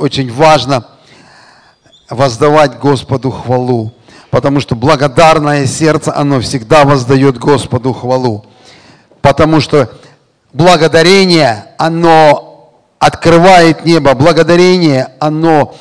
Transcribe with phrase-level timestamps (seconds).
[0.00, 0.86] очень важно
[2.08, 3.92] воздавать Господу хвалу,
[4.30, 8.46] потому что благодарное сердце, оно всегда воздает Господу хвалу,
[9.20, 9.92] потому что
[10.54, 15.76] благодарение, оно открывает небо, благодарение, оно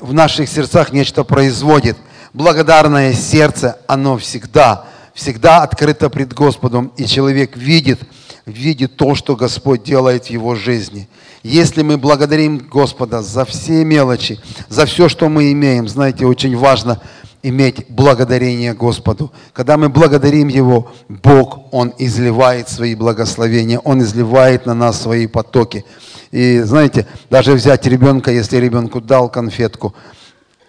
[0.00, 1.96] в наших сердцах нечто производит.
[2.32, 4.84] Благодарное сердце, оно всегда,
[5.14, 8.00] всегда открыто пред Господом, и человек видит,
[8.48, 11.08] видит то, что Господь делает в его жизни.
[11.42, 17.00] Если мы благодарим Господа за все мелочи, за все, что мы имеем, знаете, очень важно
[17.42, 19.30] иметь благодарение Господу.
[19.52, 25.84] Когда мы благодарим Его, Бог, Он изливает свои благословения, Он изливает на нас свои потоки.
[26.32, 29.94] И знаете, даже взять ребенка, если ребенку дал конфетку,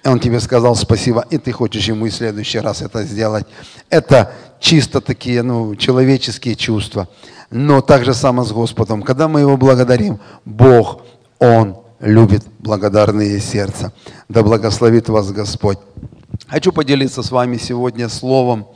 [0.05, 3.45] он тебе сказал спасибо, и ты хочешь ему и в следующий раз это сделать.
[3.89, 7.07] Это чисто такие ну, человеческие чувства.
[7.49, 9.01] Но так же само с Господом.
[9.01, 11.01] Когда мы Его благодарим, Бог,
[11.39, 13.91] Он любит благодарные сердца.
[14.27, 15.79] Да благословит вас Господь.
[16.47, 18.67] Хочу поделиться с вами сегодня словом.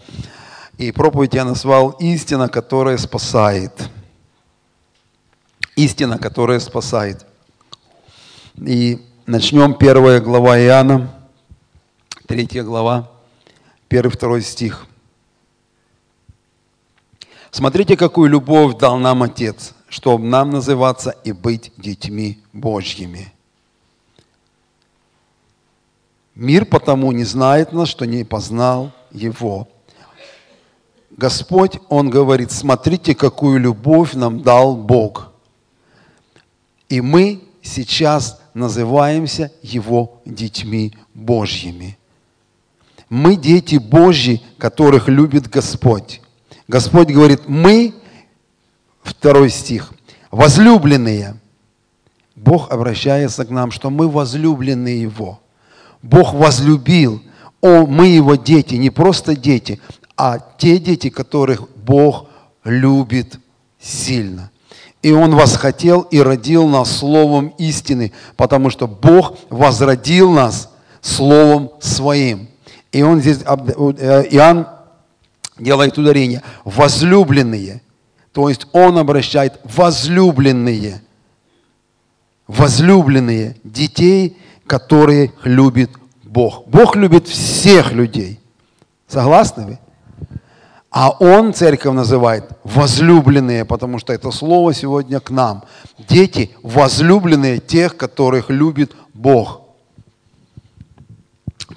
[0.78, 3.90] И проповедь я назвал «Истина, которая спасает».
[5.76, 7.26] Истина, которая спасает.
[8.58, 11.12] И начнем первая глава Иоанна,
[12.28, 13.10] третья глава,
[13.88, 14.86] первый, второй стих–
[17.54, 23.32] Смотрите, какую любовь дал нам Отец, чтобы нам называться и быть детьми Божьими.
[26.34, 29.68] Мир потому не знает нас, что не познал Его.
[31.12, 35.32] Господь, Он говорит, смотрите, какую любовь нам дал Бог.
[36.90, 42.00] И мы сейчас называемся Его детьми Божьими.
[43.10, 46.23] Мы дети Божьи, которых любит Господь.
[46.68, 47.94] Господь говорит, мы,
[49.02, 49.92] второй стих,
[50.32, 51.36] возлюбленные.
[52.36, 55.40] Бог обращается к нам, что мы возлюбленные Его.
[56.02, 57.22] Бог возлюбил.
[57.62, 59.80] О, мы Его дети, не просто дети,
[60.18, 62.28] а те дети, которых Бог
[62.64, 63.40] любит
[63.80, 64.52] сильно.
[65.02, 70.70] И Он восхотел и родил нас словом истины, потому что Бог возродил нас
[71.02, 72.48] словом Своим.
[72.92, 74.68] И Он здесь, э, Иоанн
[75.58, 77.82] делает ударение, возлюбленные.
[78.32, 81.02] То есть он обращает возлюбленные,
[82.48, 85.92] возлюбленные детей, которые любит
[86.24, 86.68] Бог.
[86.68, 88.40] Бог любит всех людей.
[89.08, 89.80] Согласны вы?
[90.90, 95.64] А он, церковь называет, возлюбленные, потому что это слово сегодня к нам.
[95.98, 99.63] Дети возлюбленные тех, которых любит Бог.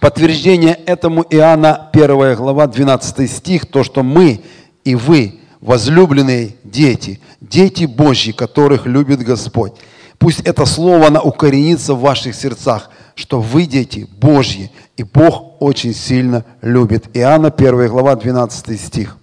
[0.01, 4.43] Подтверждение этому Иоанна 1 глава 12 стих, то, что мы
[4.85, 9.75] и вы, возлюбленные дети, дети Божьи, которых любит Господь.
[10.19, 15.95] Пусть это слово оно укоренится в ваших сердцах, что вы дети Божьи, и Бог очень
[15.95, 17.17] сильно любит.
[17.17, 19.17] Иоанна 1 глава 12 стих.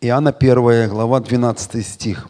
[0.00, 2.28] Иоанна 1 глава 12 стих.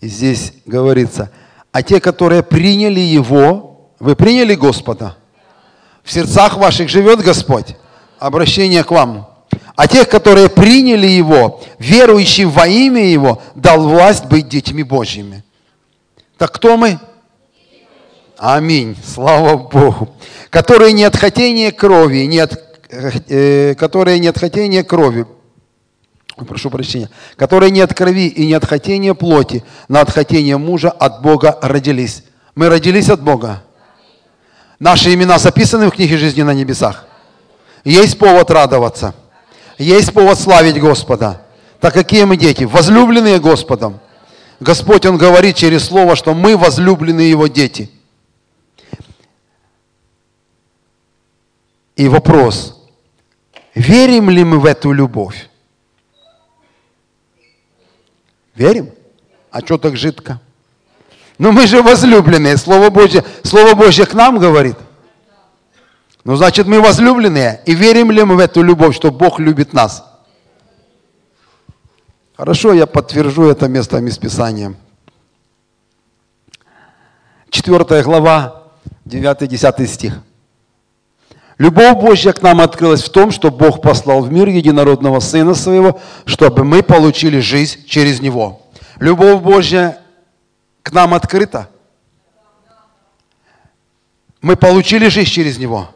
[0.00, 1.32] И здесь говорится–
[1.74, 5.16] а те, которые приняли Его, вы приняли Господа?
[6.04, 7.74] В сердцах ваших живет Господь.
[8.20, 9.28] Обращение к вам.
[9.74, 15.42] А тех, которые приняли Его, верующие во имя Его, дал власть быть детьми Божьими.
[16.38, 17.00] Так кто мы?
[18.38, 18.96] Аминь.
[19.04, 20.14] Слава Богу.
[20.50, 22.52] Которые не от хотения крови, не от,
[23.28, 25.26] э, которые не от хотения крови,
[26.36, 30.90] прошу прощения, которые не от крови и не от хотения плоти, но от хотения мужа
[30.90, 32.24] от Бога родились.
[32.56, 33.62] Мы родились от Бога.
[34.80, 37.06] Наши имена записаны в книге жизни на небесах.
[37.84, 39.14] Есть повод радоваться.
[39.78, 41.42] Есть повод славить Господа.
[41.80, 42.64] Так какие мы дети?
[42.64, 44.00] Возлюбленные Господом.
[44.58, 47.90] Господь, Он говорит через Слово, что мы возлюбленные Его дети.
[51.96, 52.82] И вопрос,
[53.74, 55.48] верим ли мы в эту любовь?
[58.54, 58.90] Верим?
[59.50, 60.40] А что так жидко?
[61.38, 62.56] Ну мы же возлюбленные.
[62.56, 64.76] Слово Божье, Слово Божье к нам говорит.
[66.24, 67.62] Ну значит мы возлюбленные.
[67.66, 70.04] И верим ли мы в эту любовь, что Бог любит нас?
[72.36, 74.74] Хорошо, я подтвержу это местом из Писания.
[77.50, 78.64] Четвертая глава,
[79.06, 80.14] 9-10 стих.
[81.58, 86.00] Любовь Божья к нам открылась в том, что Бог послал в мир единородного Сына Своего,
[86.24, 88.60] чтобы мы получили жизнь через Него.
[88.98, 89.98] Любовь Божья
[90.82, 91.68] к нам открыта.
[94.42, 95.90] Мы получили жизнь через Него.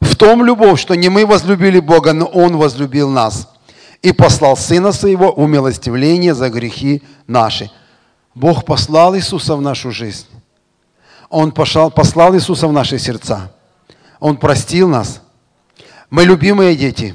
[0.00, 3.48] В том любовь, что не мы возлюбили Бога, но Он возлюбил нас.
[4.02, 7.70] и послал Сына Своего умилостивление за грехи наши.
[8.34, 10.26] Бог послал Иисуса в нашу жизнь.
[11.28, 13.52] Он пошел, послал Иисуса в наши сердца.
[14.20, 15.22] Он простил нас.
[16.10, 17.14] Мы любимые дети.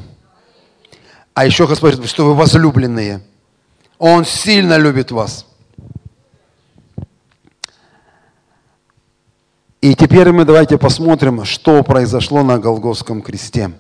[1.34, 3.22] А еще Господь говорит, что вы возлюбленные.
[3.98, 5.46] Он сильно любит вас.
[9.80, 13.72] И теперь мы давайте посмотрим, что произошло на Голгофском кресте.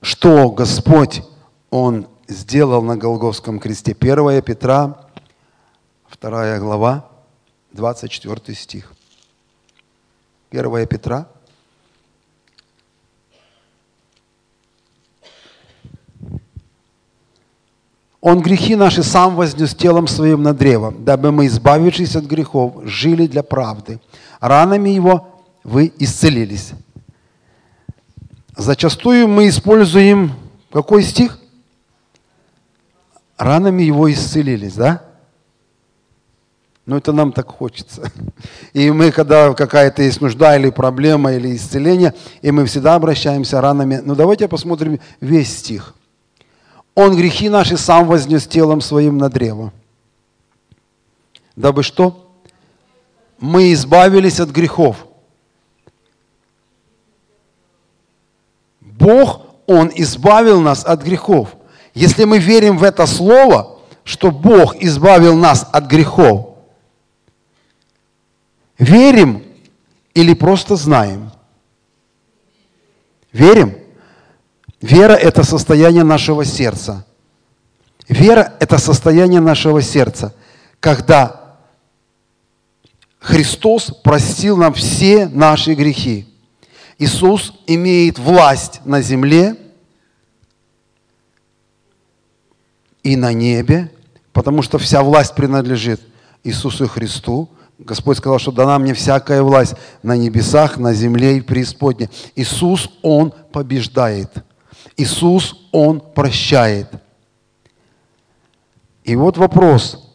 [0.00, 1.22] Что Господь,
[1.70, 3.96] Он сделал на Голгофском кресте.
[3.98, 5.08] 1 Петра,
[6.20, 7.08] 2 глава,
[7.72, 8.92] 24 стих.
[10.52, 11.26] 1 Петра.
[18.20, 23.26] Он грехи наши сам вознес телом своим на древо, дабы мы, избавившись от грехов, жили
[23.26, 23.98] для правды.
[24.38, 26.72] Ранами его вы исцелились.
[28.56, 30.34] Зачастую мы используем
[30.70, 31.38] какой стих?
[33.36, 35.02] Ранами его исцелились, да?
[36.84, 38.10] Но это нам так хочется.
[38.72, 42.12] И мы, когда какая-то есть нужда или проблема, или исцеление,
[42.42, 44.00] и мы всегда обращаемся ранами.
[44.04, 45.94] Ну давайте посмотрим весь стих.
[46.94, 49.72] Он грехи наши сам вознес телом своим на древо.
[51.54, 52.30] Дабы что?
[53.38, 55.06] Мы избавились от грехов.
[58.80, 61.56] Бог, Он избавил нас от грехов.
[61.94, 66.51] Если мы верим в это слово, что Бог избавил нас от грехов,
[68.82, 69.44] Верим
[70.12, 71.30] или просто знаем?
[73.32, 73.78] Верим?
[74.80, 77.06] Вера– это состояние нашего сердца.
[78.08, 80.34] Вера– это состояние нашего сердца,
[80.80, 81.58] когда
[83.20, 86.26] Христос простил нам все наши грехи.
[86.98, 89.56] Иисус имеет власть на земле
[93.04, 93.92] и на небе,
[94.32, 96.00] потому что вся власть принадлежит
[96.42, 102.10] Иисусу Христу– Господь сказал, что дана мне всякая власть на небесах, на земле и преисподне.
[102.36, 104.30] Иисус, Он побеждает.
[104.96, 106.88] Иисус, Он прощает.
[109.04, 110.12] И вот вопрос.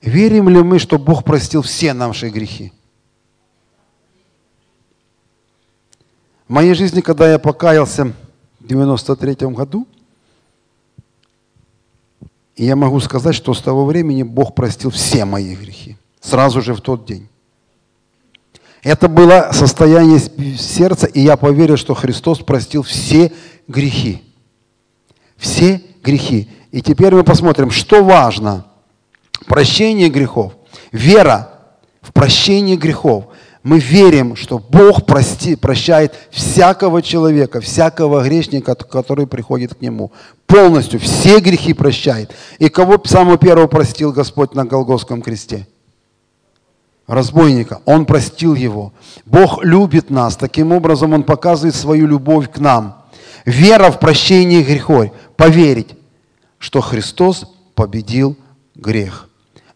[0.00, 2.72] Верим ли мы, что Бог простил все наши грехи?
[6.46, 8.12] В моей жизни, когда я покаялся
[8.60, 9.86] в 93 году,
[12.56, 15.96] и я могу сказать, что с того времени Бог простил все мои грехи.
[16.20, 17.28] Сразу же в тот день.
[18.82, 20.20] Это было состояние
[20.56, 23.32] сердца, и я поверил, что Христос простил все
[23.66, 24.22] грехи.
[25.36, 26.48] Все грехи.
[26.70, 28.66] И теперь мы посмотрим, что важно.
[29.46, 30.52] Прощение грехов.
[30.92, 31.50] Вера
[32.02, 33.26] в прощение грехов
[33.64, 40.12] мы верим, что Бог прости, прощает всякого человека, всякого грешника, который приходит к Нему.
[40.46, 42.30] Полностью все грехи прощает.
[42.58, 45.66] И кого самого первого простил Господь на Голгофском кресте?
[47.06, 47.80] Разбойника.
[47.86, 48.92] Он простил его.
[49.24, 50.36] Бог любит нас.
[50.36, 53.02] Таким образом, Он показывает свою любовь к нам.
[53.46, 55.06] Вера в прощение грехов.
[55.36, 55.96] Поверить,
[56.58, 58.36] что Христос победил
[58.74, 59.26] грех.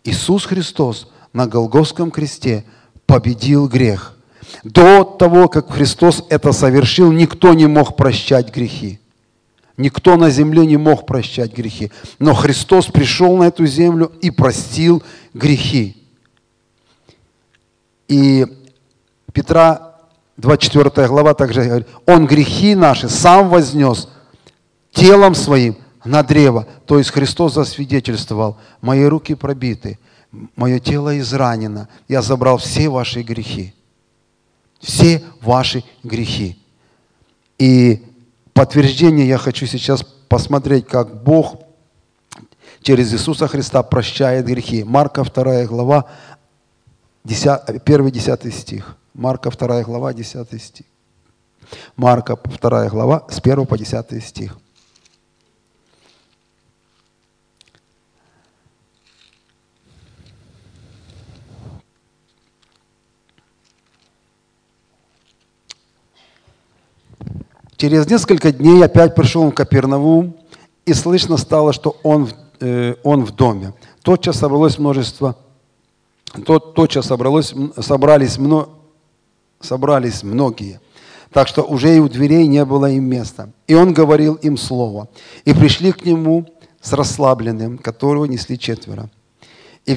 [0.04, 2.66] Иисус Христос на Голгофском кресте–
[3.08, 4.14] победил грех.
[4.62, 9.00] До того, как Христос это совершил, никто не мог прощать грехи.
[9.78, 11.90] Никто на земле не мог прощать грехи.
[12.18, 15.96] Но Христос пришел на эту землю и простил грехи.
[18.08, 18.44] И
[19.32, 19.96] Петра
[20.36, 24.08] 24 глава также говорит, Он грехи наши сам вознес
[24.92, 26.66] телом своим на древо.
[26.86, 29.98] То есть Христос засвидетельствовал, мои руки пробиты,
[30.56, 33.74] мое тело изранено, я забрал все ваши грехи.
[34.80, 36.58] Все ваши грехи.
[37.58, 38.04] И
[38.52, 41.56] подтверждение я хочу сейчас посмотреть, как Бог
[42.82, 44.84] через Иисуса Христа прощает грехи.
[44.84, 46.04] Марка 2 глава,
[47.24, 48.96] 1-10 стих.
[49.14, 50.86] Марка 2 глава, 10 стих.
[51.96, 54.56] Марка 2 глава, с 1 по 10 стих.
[67.78, 70.34] Через несколько дней опять пришел он в Капернаум,
[70.84, 73.72] и слышно стало, что он, э, он в доме.
[74.02, 75.36] Тотчас собралось множество,
[76.44, 78.68] тот, тотчас собралось, собрались, мно,
[79.60, 80.80] собрались многие,
[81.32, 83.52] так что уже и у дверей не было им места.
[83.68, 85.08] И он говорил им слово.
[85.44, 86.48] И пришли к нему
[86.80, 89.08] с расслабленным, которого несли четверо.
[89.86, 89.96] И,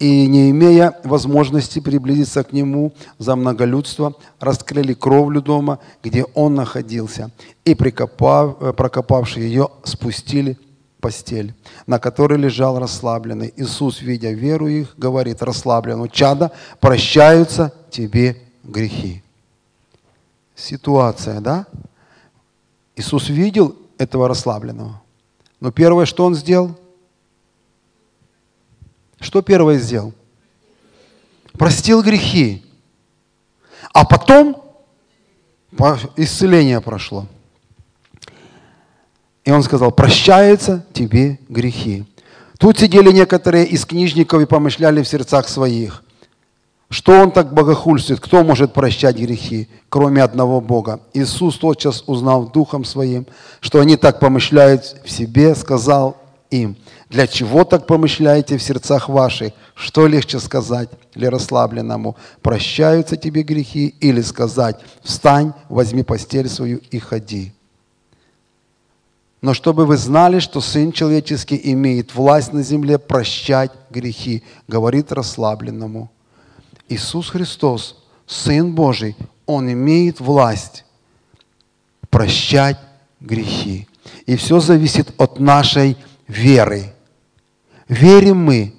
[0.00, 7.30] и, не имея возможности приблизиться к нему за многолюдство, раскрыли кровлю дома, где он находился,
[7.66, 10.58] и, прикопав, э, прокопавши ее, спустили
[11.00, 11.54] постель,
[11.86, 13.52] на которой лежал расслабленный.
[13.56, 19.22] Иисус, видя веру их, говорит расслабленному, чада, прощаются тебе грехи.
[20.56, 21.66] Ситуация, да?
[22.96, 25.00] Иисус видел этого расслабленного.
[25.60, 26.74] Но первое, что он сделал?
[29.20, 30.12] Что первое сделал?
[31.52, 32.64] Простил грехи.
[33.92, 34.56] А потом
[36.16, 37.26] исцеление прошло.
[39.44, 42.04] И он сказал, прощаются тебе грехи.
[42.58, 46.02] Тут сидели некоторые из книжников и помышляли в сердцах своих.
[46.90, 48.20] Что он так богохульствует?
[48.20, 51.00] Кто может прощать грехи, кроме одного Бога?
[51.14, 53.26] Иисус тотчас узнал духом своим,
[53.60, 56.16] что они так помышляют в себе, сказал
[56.50, 56.76] им,
[57.10, 59.52] для чего так помышляете в сердцах ваших?
[59.74, 62.16] Что легче сказать или расслабленному?
[62.40, 67.52] Прощаются тебе грехи или сказать, встань, возьми постель свою и ходи.
[69.42, 76.12] Но чтобы вы знали, что Сын Человеческий имеет власть на земле прощать грехи, говорит расслабленному.
[76.88, 80.84] Иисус Христос, Сын Божий, Он имеет власть
[82.08, 82.78] прощать
[83.18, 83.88] грехи.
[84.26, 85.96] И все зависит от нашей
[86.28, 86.94] веры.
[87.90, 88.72] Верим мы,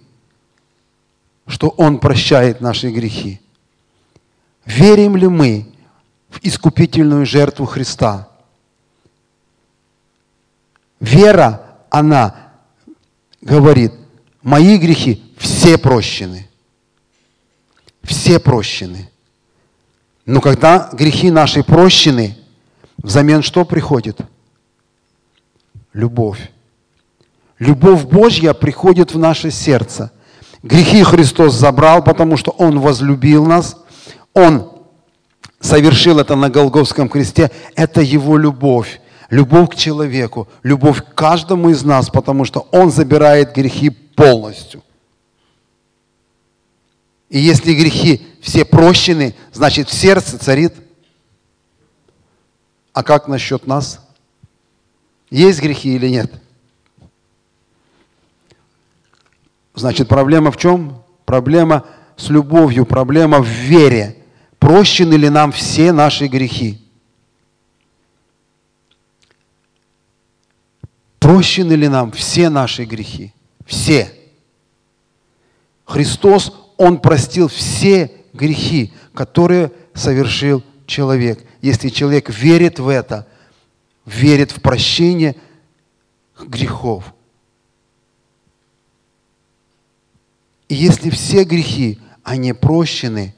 [1.45, 3.41] что Он прощает наши грехи?
[4.65, 5.67] Верим ли мы
[6.29, 8.29] в искупительную жертву Христа?
[11.01, 12.53] Вера, она
[13.41, 13.91] говорит,
[14.41, 16.47] мои грехи все прощены.
[18.03, 19.11] Все прощены.
[20.25, 22.37] Но когда грехи наши прощены,
[22.95, 24.21] взамен что приходит?
[25.91, 26.49] Любовь.
[27.61, 30.11] Любовь Божья приходит в наше сердце.
[30.63, 33.77] Грехи Христос забрал, потому что Он возлюбил нас.
[34.33, 34.67] Он
[35.59, 37.51] совершил это на Голговском кресте.
[37.75, 38.99] Это Его любовь.
[39.29, 44.81] Любовь к человеку, любовь к каждому из нас, потому что Он забирает грехи полностью.
[47.29, 50.73] И если грехи все прощены, значит в сердце царит.
[52.91, 53.99] А как насчет нас?
[55.29, 56.41] Есть грехи или нет?
[59.81, 61.01] Значит, проблема в чем?
[61.25, 64.15] Проблема с любовью, проблема в вере.
[64.59, 66.79] Прощены ли нам все наши грехи?
[71.17, 73.33] Прощены ли нам все наши грехи?
[73.65, 74.13] Все.
[75.85, 81.43] Христос, Он простил все грехи, которые совершил человек.
[81.63, 83.27] Если человек верит в это,
[84.05, 85.35] верит в прощение
[86.38, 87.15] грехов–
[90.71, 93.35] И если все грехи, они прощены,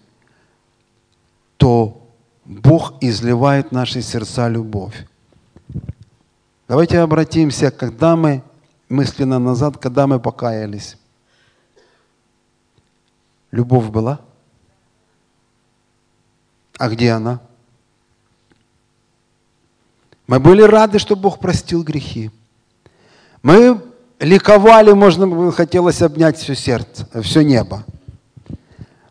[1.58, 2.08] то
[2.46, 5.08] Бог изливает в наши сердца любовь.
[6.68, 8.44] Давайте обратимся, когда мы,
[8.88, 10.96] мысленно назад, когда мы покаялись.
[13.50, 14.22] Любовь была?
[16.78, 17.42] А где она?
[20.28, 22.30] Мы были рады, что Бог простил грехи.
[23.42, 23.82] Мы
[24.20, 27.86] ликовали, можно хотелось обнять все сердце, все небо.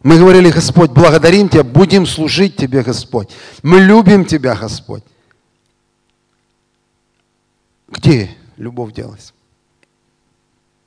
[0.02, 3.30] Мы говорили, Господь, благодарим Тебя, будем служить Тебе, Господь.
[3.62, 5.04] Мы любим Тебя, Господь.
[7.88, 9.32] Где любовь делась?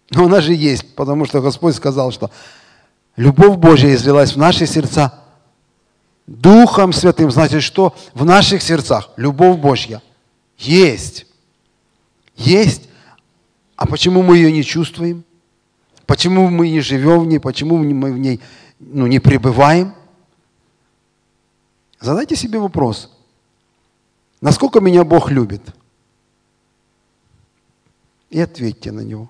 [0.10, 2.30] Но она же есть, потому что Господь сказал, что
[3.16, 5.14] любовь Божья излилась в наши сердца
[6.28, 7.32] Духом Святым.
[7.32, 10.02] Значит, что в наших сердцах любовь Божья
[10.58, 11.26] есть.
[12.36, 12.85] Есть.
[13.75, 15.24] А почему мы ее не чувствуем?
[16.05, 17.39] Почему мы не живем в ней?
[17.39, 18.39] Почему мы в ней
[18.79, 19.94] ну, не пребываем?
[22.00, 23.12] Задайте себе вопрос.
[24.39, 25.62] Насколько меня Бог любит?
[28.29, 29.29] И ответьте на него.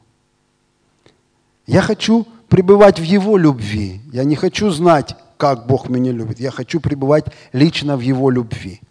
[1.66, 4.02] Я хочу пребывать в Его любви.
[4.12, 6.40] Я не хочу знать, как Бог меня любит.
[6.40, 8.82] Я хочу пребывать лично в Его любви.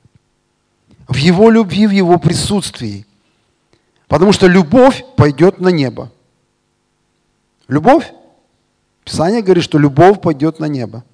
[1.06, 3.06] В Его любви, в Его присутствии–
[4.14, 6.12] Потому что любовь пойдет на небо.
[7.66, 8.12] Любовь?
[9.02, 11.04] Писание говорит, что любовь пойдет на небо.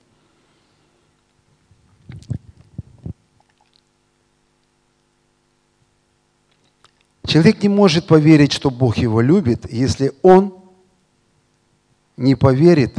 [7.26, 10.62] Человек не может поверить, что Бог его любит, если он
[12.18, 12.98] не поверит,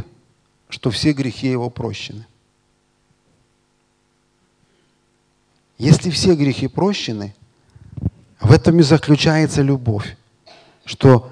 [0.68, 2.26] что все грехи его прощены.
[5.78, 7.36] Если все грехи прощены,
[8.42, 10.18] в этом и заключается любовь,
[10.84, 11.32] что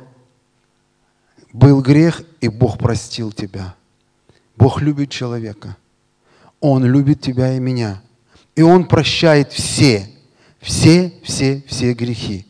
[1.51, 3.75] был грех, и Бог простил тебя.
[4.55, 5.75] Бог любит человека.
[6.59, 8.01] Он любит тебя и меня.
[8.55, 10.09] И Он прощает все,
[10.59, 12.45] все, все, все грехи.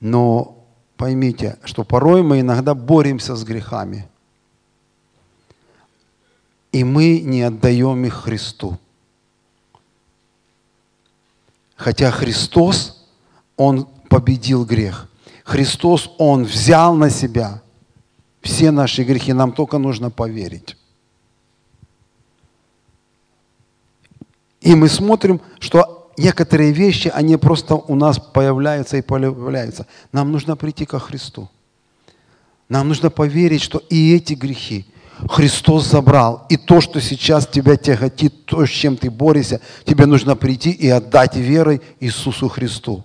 [0.00, 0.66] Но
[0.96, 4.08] поймите, что порой мы иногда боремся с грехами.
[6.72, 8.78] И мы не отдаем их Христу.
[11.76, 13.06] Хотя Христос,
[13.56, 15.08] Он победил грех.
[15.44, 17.62] Христос, Он взял на себя
[18.40, 19.32] все наши грехи.
[19.32, 20.76] Нам только нужно поверить.
[24.60, 29.86] И мы смотрим, что некоторые вещи, они просто у нас появляются и появляются.
[30.12, 31.50] Нам нужно прийти ко Христу.
[32.68, 34.86] Нам нужно поверить, что и эти грехи
[35.28, 36.46] Христос забрал.
[36.48, 40.88] И то, что сейчас тебя тяготит, то, с чем ты борешься, тебе нужно прийти и
[40.88, 43.04] отдать верой Иисусу Христу.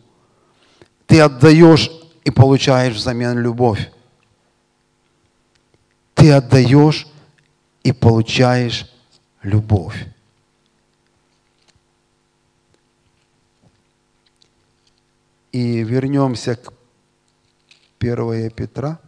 [1.07, 1.89] Ты отдаешь
[2.23, 3.91] и получаешь взамен любовь.
[6.13, 7.07] Ты отдаешь
[7.83, 8.91] и получаешь
[9.41, 10.05] любовь.
[15.51, 16.73] И вернемся к
[17.99, 18.99] 1 Петра.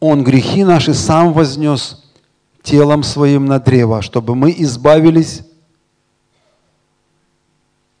[0.00, 2.04] Он грехи наши сам вознес
[2.62, 5.42] телом своим на древо, чтобы мы избавились.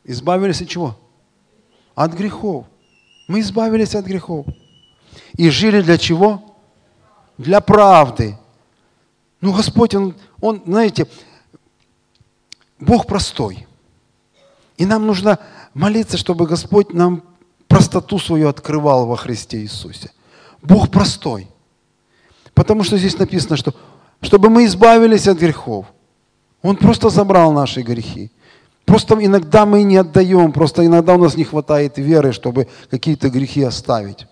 [0.04, 0.98] Избавились от чего?
[1.94, 2.66] От грехов.
[3.26, 4.46] Мы избавились от грехов.
[5.36, 6.56] И жили для чего?
[7.36, 8.38] Для правды.
[9.40, 11.06] Ну, Господь, Он, он знаете,
[12.80, 13.66] Бог простой.
[14.76, 15.38] И нам нужно
[15.74, 17.22] молиться, чтобы Господь нам
[17.66, 20.10] простоту свою открывал во Христе Иисусе.
[20.62, 21.48] Бог простой.
[22.58, 23.72] Потому что здесь написано, что
[24.20, 25.86] чтобы мы избавились от грехов.
[26.60, 28.32] Он просто забрал наши грехи.
[28.84, 33.62] Просто иногда мы не отдаем, просто иногда у нас не хватает веры, чтобы какие-то грехи
[33.62, 34.26] оставить.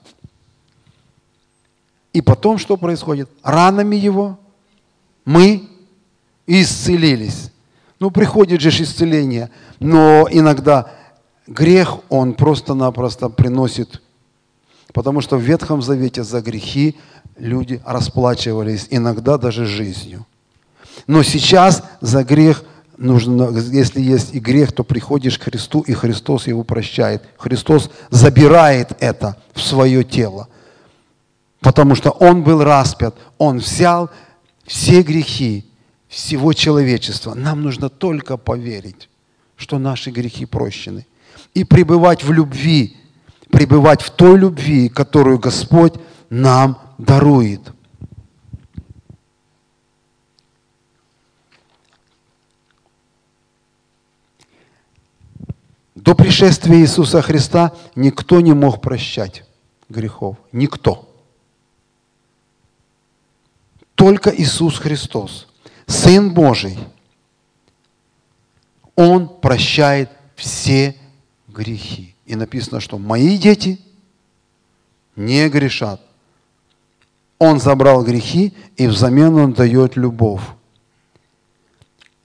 [2.13, 3.31] И потом что происходит?
[3.45, 4.41] Ранами его
[5.25, 5.69] мы
[6.49, 7.53] исцелились.
[8.01, 10.91] Ну, приходит же исцеление, но иногда
[11.47, 14.03] грех, он просто-напросто приносит,
[14.93, 16.97] потому что в Ветхом Завете за грехи
[17.39, 20.27] люди расплачивались, иногда даже жизнью.
[21.07, 22.65] Но сейчас за грех
[22.97, 27.23] нужно, если есть и грех, то приходишь к Христу, и Христос его прощает.
[27.37, 30.49] Христос забирает это в свое тело.
[31.61, 34.11] Потому что Он был распят, Он взял
[34.65, 35.67] все грехи
[36.09, 37.35] всего человечества.
[37.35, 39.09] Нам нужно только поверить,
[39.57, 41.07] что наши грехи прощены.
[41.55, 42.97] И пребывать в любви,
[43.51, 45.95] пребывать в той любви, которую Господь
[46.31, 47.73] нам дарует.
[55.95, 59.45] До пришествия Иисуса Христа никто не мог прощать
[59.89, 60.37] грехов.
[60.53, 61.13] Никто.
[63.97, 65.49] Только Иисус Христос,
[65.87, 66.79] Сын Божий,
[68.95, 70.97] Он прощает все
[71.49, 72.15] грехи.
[72.25, 73.81] И написано, что мои дети
[75.17, 76.06] не грешат.
[77.39, 80.43] Он забрал грехи, и взамен Он дает любовь.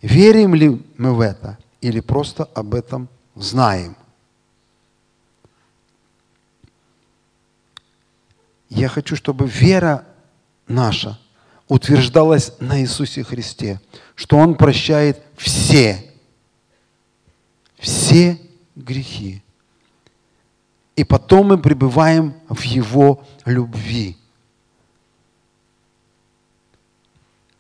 [0.02, 3.96] Верим ли мы в это или просто об этом знаем?
[8.70, 10.06] Я хочу, чтобы вера
[10.68, 11.20] наша
[11.68, 13.82] утверждалась на Иисусе Христе,
[14.16, 16.10] что Он прощает все,
[17.78, 18.40] все
[18.76, 19.44] грехи.
[20.96, 24.18] И потом мы пребываем в Его любви.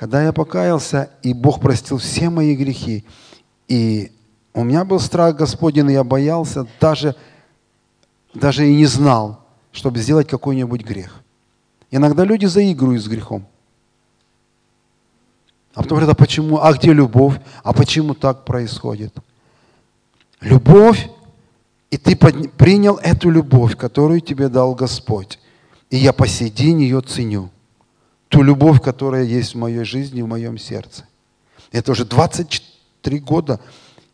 [0.01, 3.05] Когда я покаялся, и Бог простил все мои грехи,
[3.67, 4.11] и
[4.51, 7.15] у меня был страх Господень, и я боялся, даже,
[8.33, 11.21] даже и не знал, чтобы сделать какой-нибудь грех.
[11.91, 13.45] Иногда люди заигрывают с грехом.
[15.75, 17.39] А потом говорят, а почему, а где любовь?
[17.61, 19.13] А почему так происходит?
[20.39, 21.11] Любовь,
[21.91, 25.37] и ты принял эту любовь, которую тебе дал Господь.
[25.91, 27.51] И я по сей день ее ценю
[28.31, 31.03] ту любовь, которая есть в моей жизни, в моем сердце.
[31.73, 33.59] Это уже 23 года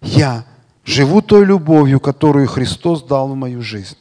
[0.01, 0.43] я
[0.83, 3.95] живу той любовью, которую Христос дал в мою жизнь.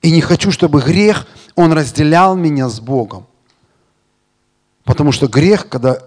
[0.00, 3.26] И не хочу, чтобы грех, он разделял меня с Богом.
[4.84, 5.98] Потому что грех, когда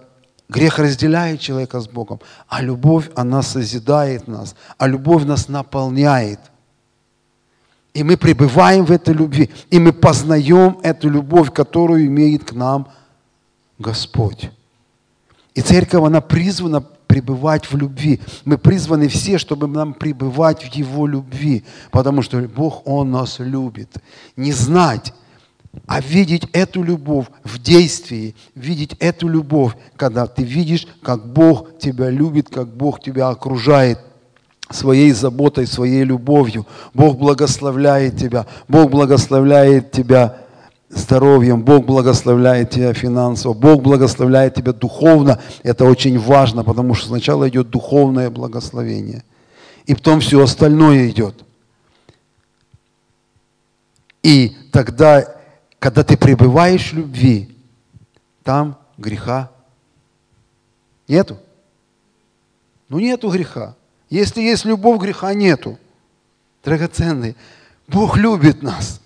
[0.50, 6.40] грех разделяет человека с Богом, а любовь, она созидает нас, а любовь нас наполняет.
[7.94, 12.88] И мы пребываем в этой любви, и мы познаем эту любовь, которую имеет к нам
[13.80, 14.50] Господь.
[15.54, 18.22] И церковь, она призвана пребывать в любви.
[18.46, 23.90] Мы призваны все, чтобы нам пребывать в Его любви, потому что Бог, Он нас любит.
[24.38, 25.14] Не знать
[25.88, 32.10] а видеть эту любовь в действии, видеть эту любовь, когда ты видишь, как Бог тебя
[32.10, 34.00] любит, как Бог тебя окружает
[34.72, 36.66] своей заботой, своей любовью.
[36.94, 40.38] Бог благословляет тебя, Бог благословляет тебя
[40.90, 45.40] здоровьем, Бог благословляет тебя финансово, Бог благословляет тебя духовно.
[45.64, 49.24] Это очень важно, потому что сначала идет духовное благословение,
[49.86, 51.36] и потом все остальное идет.
[54.24, 55.26] И тогда
[55.82, 57.58] когда ты пребываешь в любви,
[58.44, 59.52] там греха
[61.08, 61.40] нету.
[62.88, 63.76] Ну нету греха.
[64.12, 65.80] Если есть любовь, греха нету.
[66.64, 67.36] Драгоценный,
[67.88, 69.02] Бог любит нас.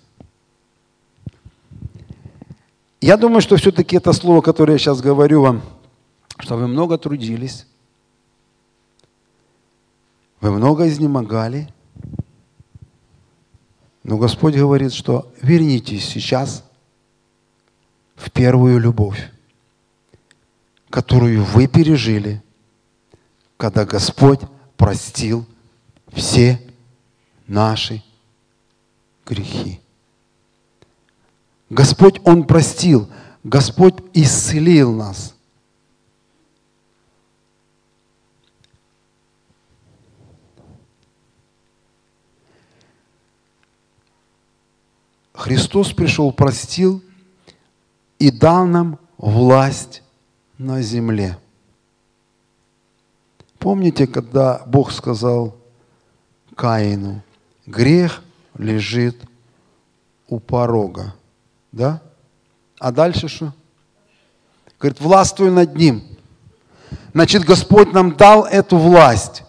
[3.00, 5.62] Я думаю, что все-таки это слово, которое я сейчас говорю вам,
[6.40, 7.66] что вы много трудились,
[10.40, 11.68] вы много изнемогали,
[14.02, 16.64] но Господь говорит, что вернитесь сейчас
[18.16, 19.30] в первую любовь,
[20.90, 22.42] которую вы пережили,
[23.56, 24.40] когда Господь
[24.76, 25.46] простил
[26.12, 26.60] все
[27.46, 28.02] наши
[29.24, 29.80] грехи.
[31.68, 33.08] Господь, Он простил,
[33.42, 35.34] Господь исцелил нас.
[45.34, 47.02] Христос пришел, простил
[48.18, 50.02] и дал нам власть
[50.58, 51.38] на земле.
[53.66, 55.56] Помните, когда Бог сказал
[56.54, 57.24] Каину,
[57.66, 58.22] грех
[58.56, 59.20] лежит
[60.28, 61.16] у порога,
[61.72, 62.00] да?
[62.78, 63.52] А дальше что?
[64.78, 66.04] Говорит, властвуй над ним.
[67.12, 69.42] Значит, Господь нам дал эту власть,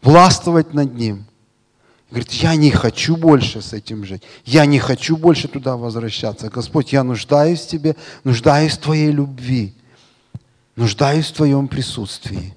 [0.00, 1.26] властвовать над ним.
[2.08, 4.22] Говорит, я не хочу больше с этим жить.
[4.46, 6.48] Я не хочу больше туда возвращаться.
[6.48, 9.74] Господь, я нуждаюсь в Тебе, нуждаюсь в Твоей любви,
[10.76, 12.54] нуждаюсь в Твоем присутствии.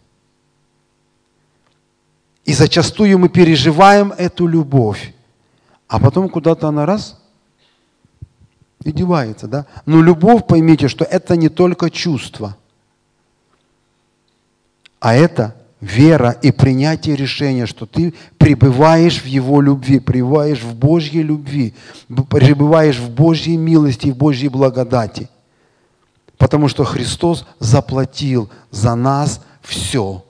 [2.46, 5.14] И зачастую мы переживаем эту любовь,
[5.88, 7.20] а потом куда-то она раз
[8.84, 9.68] и девается, да?
[9.86, 12.58] Но любовь, поймите, что это не только чувство,
[15.00, 21.24] а это вера и принятие решения, что ты пребываешь в Его любви, пребываешь в Божьей
[21.24, 21.74] любви,
[22.30, 25.30] пребываешь в Божьей милости и в Божьей благодати.
[26.38, 30.24] Потому что Христос заплатил за нас все.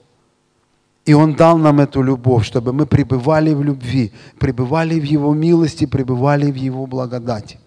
[1.04, 5.86] И Он дал нам эту любовь, чтобы мы пребывали в любви, пребывали в Его милости,
[5.86, 7.58] пребывали в Его благодати.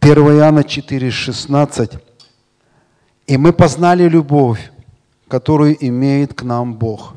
[0.00, 1.98] 1 Иоанна 4, 16.
[3.26, 4.70] «И мы познали любовь,
[5.28, 7.14] которую имеет к нам Бог,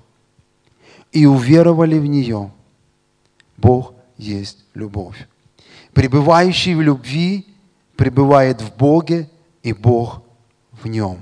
[1.11, 2.51] и уверовали в нее.
[3.57, 5.27] Бог есть любовь.
[5.93, 7.45] Пребывающий в любви
[7.99, 9.29] пребывает в Боге,
[9.61, 10.21] и Бог
[10.71, 11.17] в нем».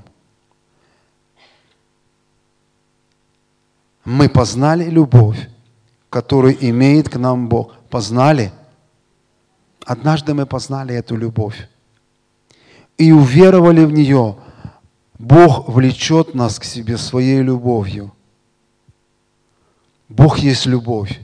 [4.06, 5.50] Мы познали любовь,
[6.10, 7.76] которую имеет к нам Бог.
[7.90, 8.52] Познали–
[9.88, 11.70] Однажды мы познали эту любовь
[12.98, 14.38] и уверовали в нее.
[15.18, 18.14] Бог влечет нас к себе своей любовью.
[20.10, 21.22] Бог есть любовь.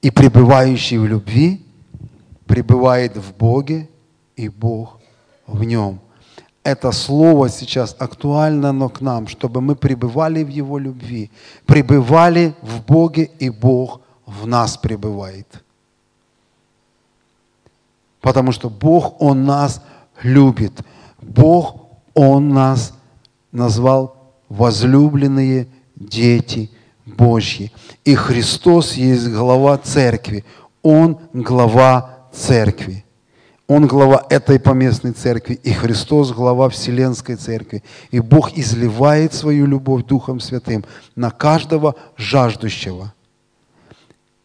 [0.00, 1.63] И пребывающий в любви
[2.54, 3.88] пребывает в Боге,
[4.36, 5.00] и Бог
[5.44, 5.98] в нем.
[6.62, 11.32] Это слово сейчас актуально, но к нам, чтобы мы пребывали в Его любви,
[11.66, 15.64] пребывали в Боге, и Бог в нас пребывает.
[18.20, 19.82] Потому что Бог, Он нас
[20.22, 20.80] любит.
[21.20, 22.92] Бог, Он нас
[23.50, 24.14] назвал
[24.48, 26.70] возлюбленные дети
[27.04, 27.72] Божьи.
[28.04, 30.44] И Христос есть глава церкви.
[30.82, 33.04] Он глава церкви.
[33.66, 37.82] Он глава этой поместной церкви, и Христос глава Вселенской церкви.
[38.10, 40.84] И Бог изливает свою любовь Духом Святым
[41.16, 43.14] на каждого жаждущего–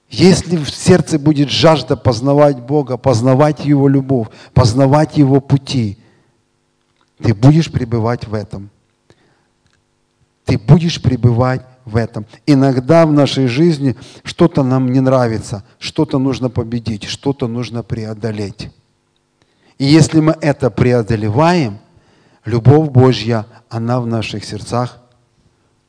[0.10, 5.99] если в сердце будет жажда познавать Бога, познавать Его любовь, познавать Его пути,
[7.21, 8.71] ты будешь пребывать в этом.
[10.45, 12.25] Ты будешь пребывать в этом.
[12.45, 18.71] Иногда в нашей жизни что-то нам не нравится, что-то нужно победить, что-то нужно преодолеть.
[19.78, 21.80] И если мы это преодолеваем,
[22.45, 24.99] любовь Божья, она в наших сердцах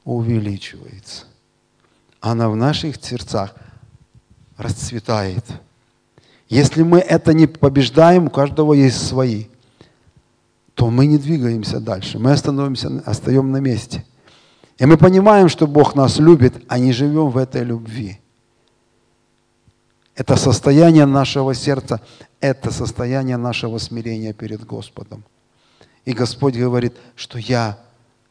[0.04, 1.24] увеличивается.
[2.20, 3.54] Она в наших сердцах–
[4.60, 5.44] расцветает.
[6.48, 9.46] Если мы это не побеждаем, у каждого есть свои,
[10.74, 12.18] то мы не двигаемся дальше.
[12.18, 14.04] Мы остановимся, остаем на месте.
[14.80, 18.18] И мы понимаем, что Бог нас любит, а не живем в этой любви.
[20.14, 22.00] Это состояние нашего сердца,
[22.40, 25.22] это состояние нашего смирения перед Господом.
[26.06, 27.78] И Господь говорит, что я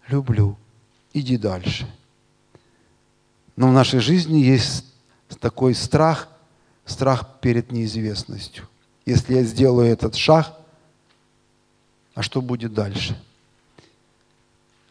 [0.07, 0.57] люблю,
[1.13, 1.87] иди дальше.
[3.55, 4.85] Но в нашей жизни есть
[5.39, 6.29] такой страх,
[6.83, 8.67] страх перед неизвестностью.
[9.05, 10.57] Если я сделаю этот шаг,
[12.15, 13.15] а что будет дальше?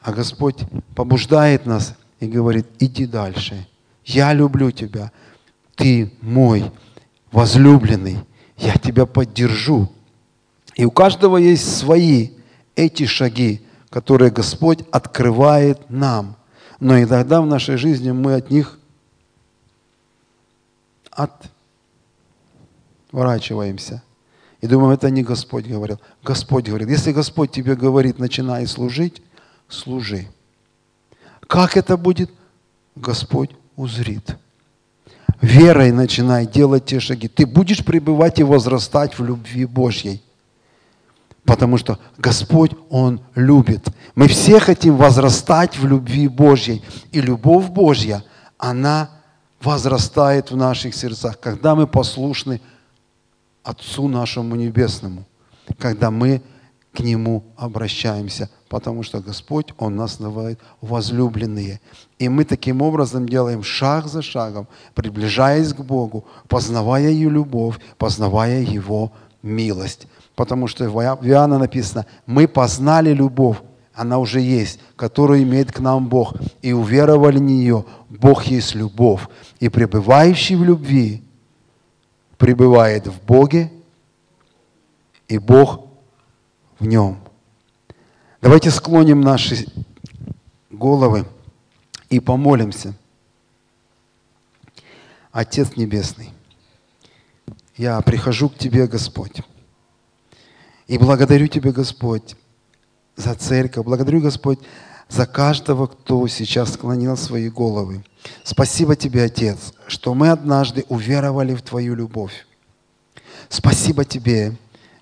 [0.09, 3.69] А Господь побуждает нас и говорит, иди дальше.
[4.07, 5.13] Я люблю тебя.
[5.75, 6.73] Ты мой
[7.31, 8.17] возлюбленный.
[8.57, 9.93] Я тебя поддержу.
[10.77, 12.31] И у каждого есть свои
[12.75, 16.37] эти шаги, которые Господь открывает нам.
[16.81, 18.79] Но иногда в нашей жизни мы от них
[23.11, 24.03] отворачиваемся.
[24.63, 26.01] И думаем, это не Господь говорил.
[26.25, 26.89] Господь говорит.
[26.89, 29.21] Если Господь тебе говорит, начинай служить,
[29.69, 30.29] служи.
[31.47, 32.31] Как это будет?
[32.97, 34.37] Господь узрит.
[35.41, 37.29] Верой начинай делать те шаги.
[37.29, 40.23] Ты будешь пребывать и возрастать в любви Божьей.
[41.45, 43.89] Потому что Господь, Он любит.
[44.15, 46.83] Мы все хотим возрастать в любви Божьей.
[47.13, 48.25] И любовь Божья,
[48.59, 49.11] она
[49.63, 52.61] возрастает в наших сердцах, когда мы послушны
[53.63, 55.25] Отцу нашему Небесному,
[55.79, 56.43] когда мы
[56.93, 61.81] к Нему обращаемся, потому что Господь, Он нас называет возлюбленные.
[62.19, 68.61] И мы таким образом делаем шаг за шагом, приближаясь к Богу, познавая Ее любовь, познавая
[68.61, 70.07] Его милость.
[70.35, 73.59] Потому что в Иоанна написано, мы познали любовь,
[73.95, 77.85] она уже есть, которую имеет к нам Бог, и уверовали в нее.
[78.09, 79.27] Бог есть любовь,
[79.59, 81.25] и пребывающий в любви
[82.37, 83.73] пребывает в Боге,
[85.27, 85.87] и Бог
[86.79, 87.19] в нем.
[88.41, 89.67] Давайте склоним наши
[90.71, 91.27] головы
[92.09, 92.95] и помолимся.
[95.33, 96.33] Отец Небесный,
[97.77, 99.43] я прихожу к Тебе, Господь,
[100.87, 102.37] и благодарю Тебя, Господь,
[103.17, 103.85] за церковь.
[103.85, 104.61] Благодарю, Господь,
[105.09, 108.05] за каждого, кто сейчас склонил свои головы.
[108.45, 112.47] Спасибо Тебе, Отец, что мы однажды уверовали в Твою любовь.
[113.49, 114.57] Спасибо Тебе,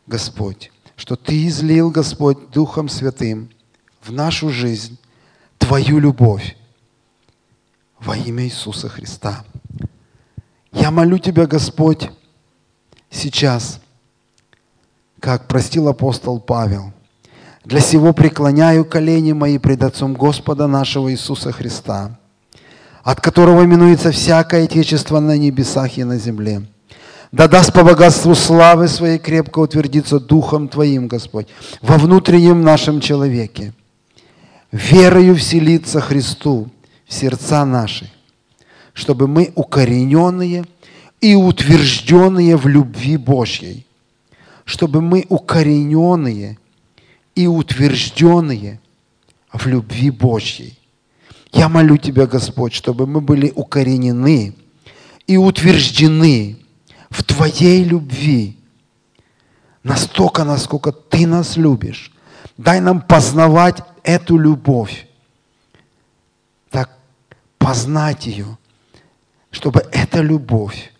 [0.07, 3.51] Господь, что Ты излил, Господь, Духом Святым
[4.03, 4.99] в нашу жизнь
[5.59, 6.57] Твою любовь
[8.01, 9.45] во имя Иисуса Христа.
[10.73, 12.11] Я молю Тебя, Господь,
[13.11, 13.81] сейчас,
[15.21, 16.93] как простил апостол Павел,
[17.65, 22.19] для сего преклоняю колени мои пред Отцом Господа нашего Иисуса Христа,
[23.03, 26.63] от которого именуется всякое Отечество на небесах и на земле.
[27.33, 31.49] Да даст по богатству славы своей крепко утвердиться Духом Твоим, Господь,
[31.81, 33.73] во внутреннем нашем человеке.
[34.73, 36.69] Верою вселиться Христу
[37.07, 38.11] в сердца наши,
[38.93, 40.65] чтобы мы укорененные
[41.21, 43.87] и утвержденные в любви Божьей,
[44.65, 46.59] чтобы мы укорененные–
[47.37, 48.81] и утвержденные
[49.53, 50.77] в любви Божьей.
[51.53, 54.55] Я молю Тебя, Господь, чтобы мы были укоренены
[55.27, 56.57] и утверждены
[57.17, 58.59] в Твоей любви
[59.83, 62.13] настолько, насколько Ты нас любишь.
[62.59, 65.09] Дай нам познавать эту любовь,
[66.71, 66.91] так
[67.57, 68.59] познать ее,
[69.51, 70.93] чтобы эта любовь,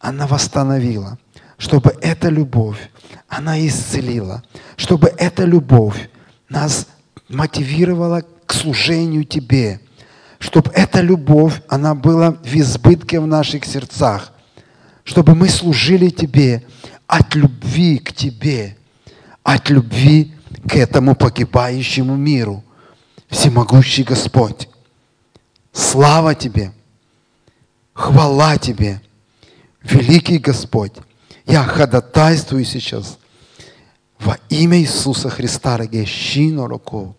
[0.00, 1.18] она восстановила,
[1.56, 2.90] чтобы эта любовь,
[3.26, 4.42] она исцелила,
[4.76, 6.10] чтобы эта любовь
[6.50, 6.88] нас
[7.30, 9.80] мотивировала к служению Тебе,
[10.38, 14.32] чтобы эта любовь, она была в избытке в наших сердцах,
[15.06, 16.66] чтобы мы служили Тебе
[17.06, 18.76] от любви к Тебе,
[19.44, 20.34] от любви
[20.68, 22.64] к этому погибающему миру.
[23.28, 24.68] Всемогущий Господь,
[25.72, 26.72] слава Тебе,
[27.92, 29.00] хвала Тебе,
[29.82, 30.92] великий Господь.
[31.46, 33.18] Я ходатайствую сейчас
[34.18, 37.14] во имя Иисуса Христа, Рагещино Роко,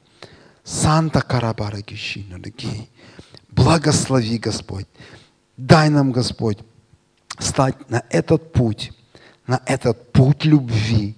[0.65, 2.89] Санта Карабара Гещино Рагей.
[3.49, 4.87] Благослови, Господь.
[5.55, 6.59] Дай нам, Господь,
[7.39, 8.91] стать на этот путь,
[9.45, 11.15] на этот путь любви,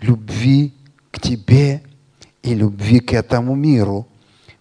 [0.00, 0.74] любви
[1.10, 1.82] к Тебе
[2.42, 4.08] и любви к этому миру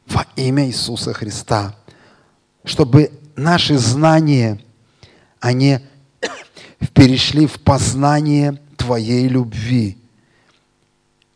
[0.07, 1.75] во имя Иисуса Христа,
[2.63, 4.59] чтобы наши знания,
[5.39, 5.79] они
[6.93, 9.97] перешли в познание Твоей любви,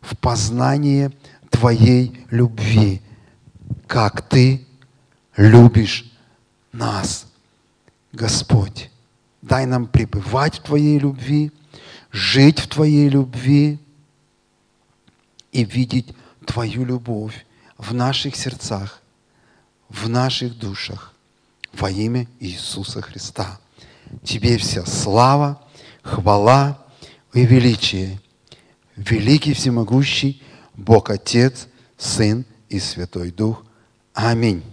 [0.00, 1.12] в познание
[1.50, 3.02] Твоей любви,
[3.86, 4.66] как Ты
[5.36, 6.12] любишь
[6.72, 7.26] нас,
[8.12, 8.90] Господь.
[9.48, 11.52] Дай нам пребывать в Твоей любви,
[12.10, 13.78] жить в Твоей любви
[15.52, 16.08] и видеть
[16.44, 17.46] Твою любовь
[17.78, 19.02] в наших сердцах
[19.88, 21.14] в наших душах
[21.72, 23.60] во имя Иисуса Христа.
[24.24, 25.62] Тебе вся слава,
[26.02, 26.84] хвала
[27.32, 28.20] и величие.
[28.96, 30.42] Великий всемогущий
[30.74, 33.64] Бог Отец, Сын и Святой Дух.
[34.12, 34.64] Аминь.